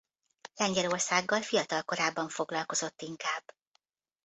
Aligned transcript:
Lengyelországgal 0.55 1.41
fiatal 1.41 1.83
korában 1.83 2.29
foglalkozott 2.29 3.01
inkább. 3.01 3.53